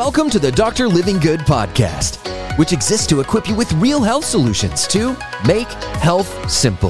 [0.00, 0.88] Welcome to the Dr.
[0.88, 2.16] Livingood podcast,
[2.58, 5.14] which exists to equip you with real health solutions to
[5.46, 5.68] make
[6.00, 6.88] health simple.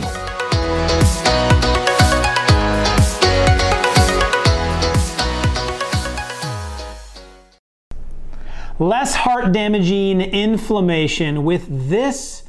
[8.78, 12.44] Less heart damaging inflammation with this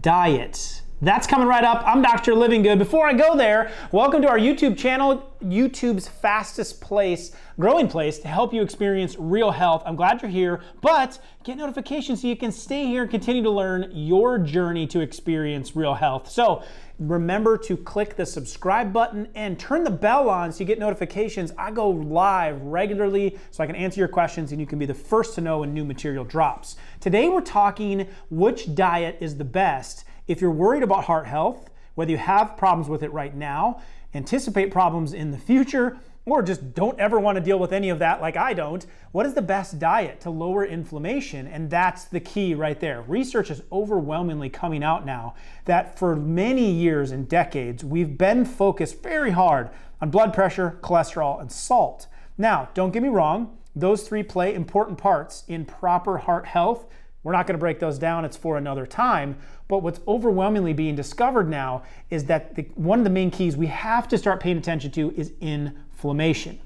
[0.00, 0.80] diet.
[1.00, 1.84] That's coming right up.
[1.86, 2.32] I'm Dr.
[2.32, 2.76] Livingood.
[2.76, 8.26] Before I go there, welcome to our YouTube channel, YouTube's fastest place, growing place to
[8.26, 9.84] help you experience real health.
[9.86, 13.50] I'm glad you're here, but get notifications so you can stay here and continue to
[13.50, 16.28] learn your journey to experience real health.
[16.28, 16.64] So
[16.98, 21.52] remember to click the subscribe button and turn the bell on so you get notifications.
[21.56, 24.94] I go live regularly so I can answer your questions and you can be the
[24.94, 26.74] first to know when new material drops.
[26.98, 32.12] Today we're talking which diet is the best if you're worried about heart health, whether
[32.12, 33.82] you have problems with it right now,
[34.14, 37.98] anticipate problems in the future, or just don't ever want to deal with any of
[37.98, 41.46] that like I don't, what is the best diet to lower inflammation?
[41.46, 43.02] And that's the key right there.
[43.02, 49.02] Research is overwhelmingly coming out now that for many years and decades, we've been focused
[49.02, 52.06] very hard on blood pressure, cholesterol, and salt.
[52.36, 56.86] Now, don't get me wrong, those three play important parts in proper heart health
[57.28, 59.36] we're not going to break those down, it's for another time.
[59.68, 63.66] But what's overwhelmingly being discovered now is that the, one of the main keys we
[63.66, 66.58] have to start paying attention to is inflammation.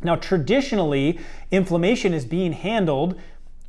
[0.00, 1.20] Now, traditionally,
[1.50, 3.20] inflammation is being handled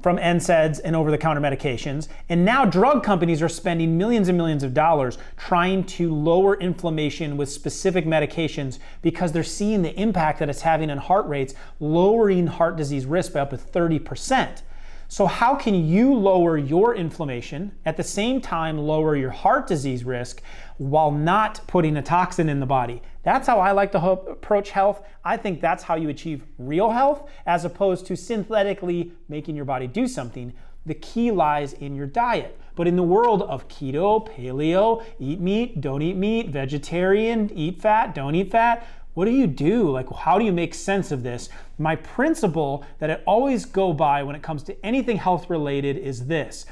[0.02, 2.08] from NSAIDs and over the counter medications.
[2.30, 7.36] And now drug companies are spending millions and millions of dollars trying to lower inflammation
[7.36, 12.48] with specific medications because they're seeing the impact that it's having on heart rates, lowering
[12.48, 14.62] heart disease risk by up to 30%.
[15.12, 20.04] So, how can you lower your inflammation at the same time lower your heart disease
[20.04, 20.44] risk
[20.78, 23.02] while not putting a toxin in the body?
[23.24, 25.02] That's how I like to approach health.
[25.26, 29.88] I think that's how you achieve real health as opposed to synthetically making your body
[29.88, 30.54] do something.
[30.86, 32.60] The key lies in your diet.
[32.76, 38.14] But in the world of keto, paleo, eat meat, don't eat meat, vegetarian, eat fat,
[38.14, 38.88] don't eat fat,
[39.20, 39.92] what do you do?
[39.92, 41.50] Like, how do you make sense of this?
[41.78, 46.28] My principle that I always go by when it comes to anything health related is
[46.28, 46.66] this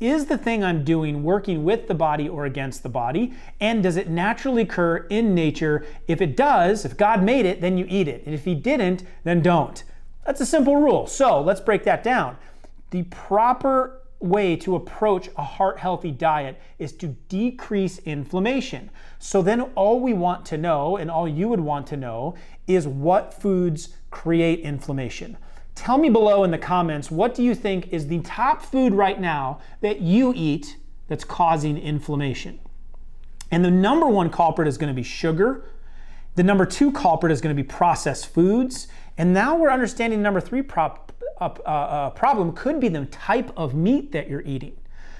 [0.00, 3.32] is the thing I'm doing working with the body or against the body?
[3.60, 5.86] And does it naturally occur in nature?
[6.08, 8.24] If it does, if God made it, then you eat it.
[8.26, 9.84] And if He didn't, then don't.
[10.26, 11.06] That's a simple rule.
[11.06, 12.36] So let's break that down.
[12.90, 18.90] The proper way to approach a heart healthy diet is to decrease inflammation.
[19.18, 22.34] So then all we want to know, and all you would want to know,
[22.66, 25.36] is what foods create inflammation.
[25.74, 29.20] Tell me below in the comments what do you think is the top food right
[29.20, 30.76] now that you eat
[31.08, 32.60] that's causing inflammation?
[33.50, 35.64] And the number one culprit is going to be sugar.
[36.34, 38.88] The number two culprit is going to be processed foods.
[39.16, 43.74] And now we're understanding number three prop, a, a, problem could be the type of
[43.74, 44.76] meat that you're eating.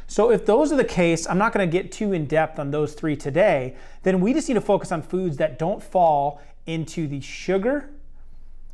[0.06, 2.70] So, if those are the case, I'm not going to get too in depth on
[2.70, 3.74] those three today.
[4.02, 7.90] Then we just need to focus on foods that don't fall into the sugar,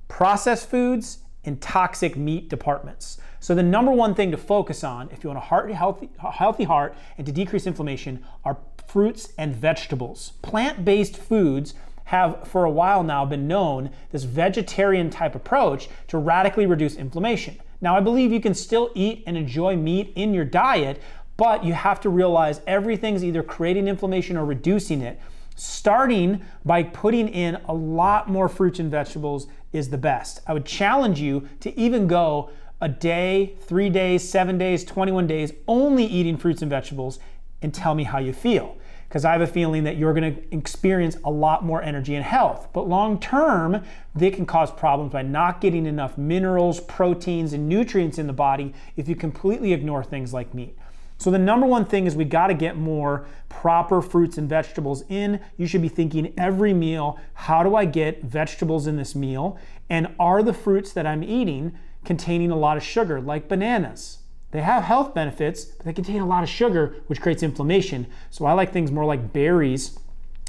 [0.08, 3.18] processed foods, and toxic meat departments.
[3.38, 6.64] So, the number one thing to focus on if you want a heart, healthy, healthy
[6.64, 10.32] heart and to decrease inflammation are fruits and vegetables.
[10.42, 11.74] Plant based foods
[12.10, 17.56] have for a while now been known this vegetarian type approach to radically reduce inflammation.
[17.80, 21.00] Now, I believe you can still eat and enjoy meat in your diet,
[21.36, 25.20] but you have to realize everything's either creating inflammation or reducing it.
[25.54, 30.40] Starting by putting in a lot more fruits and vegetables is the best.
[30.48, 32.50] I would challenge you to even go
[32.80, 37.20] a day, three days, seven days, 21 days, only eating fruits and vegetables
[37.62, 38.76] and tell me how you feel
[39.10, 42.24] because I have a feeling that you're going to experience a lot more energy and
[42.24, 42.68] health.
[42.72, 43.82] But long term,
[44.14, 48.72] they can cause problems by not getting enough minerals, proteins, and nutrients in the body
[48.94, 50.78] if you completely ignore things like meat.
[51.18, 55.02] So, the number one thing is we got to get more proper fruits and vegetables
[55.08, 55.40] in.
[55.56, 59.58] You should be thinking every meal how do I get vegetables in this meal?
[59.90, 64.18] And are the fruits that I'm eating containing a lot of sugar, like bananas?
[64.50, 68.06] They have health benefits, but they contain a lot of sugar, which creates inflammation.
[68.30, 69.98] So I like things more like berries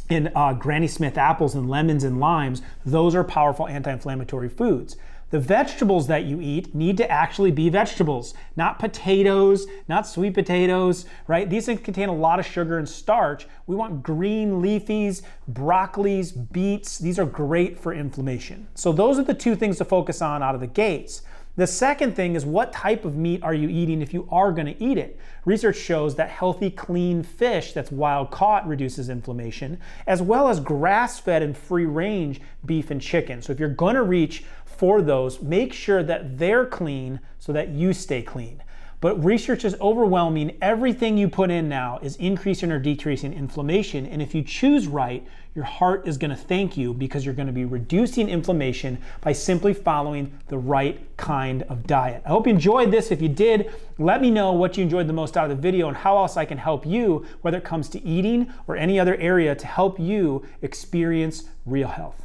[0.10, 2.62] and uh, Granny Smith apples and lemons and limes.
[2.86, 4.98] Those are powerful anti inflammatory foods.
[5.30, 11.06] The vegetables that you eat need to actually be vegetables, not potatoes, not sweet potatoes,
[11.26, 11.50] right?
[11.50, 13.48] These things contain a lot of sugar and starch.
[13.66, 16.98] We want green leafies, broccolis, beets.
[16.98, 18.68] These are great for inflammation.
[18.76, 21.22] So, those are the two things to focus on out of the gates.
[21.58, 24.68] The second thing is what type of meat are you eating if you are going
[24.68, 25.20] to eat it?
[25.44, 29.78] Research shows that healthy, clean fish that's wild caught reduces inflammation,
[30.08, 33.42] as well as grass fed and free range beef and chicken.
[33.42, 37.70] So if you're going to reach for those, make sure that they're clean so that
[37.70, 38.64] you stay clean.
[39.02, 40.58] But research is overwhelming.
[40.62, 44.06] Everything you put in now is increasing or decreasing inflammation.
[44.06, 47.48] And if you choose right, your heart is going to thank you because you're going
[47.48, 52.22] to be reducing inflammation by simply following the right kind of diet.
[52.26, 53.10] I hope you enjoyed this.
[53.10, 55.88] If you did, let me know what you enjoyed the most out of the video
[55.88, 59.16] and how else I can help you, whether it comes to eating or any other
[59.16, 62.24] area, to help you experience real health.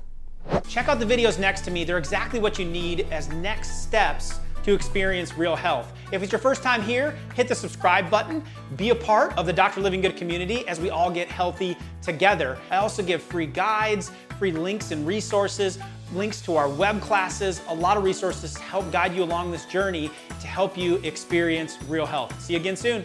[0.69, 1.85] Check out the videos next to me.
[1.85, 5.93] They're exactly what you need as next steps to experience real health.
[6.11, 8.43] If it's your first time here, hit the subscribe button.
[8.75, 9.81] Be a part of the Dr.
[9.81, 12.59] Livingood community as we all get healthy together.
[12.73, 14.11] I also give free guides,
[14.41, 15.79] free links and resources,
[16.13, 19.67] links to our web classes, a lot of resources to help guide you along this
[19.67, 20.11] journey
[20.41, 22.39] to help you experience real health.
[22.41, 23.05] See you again soon.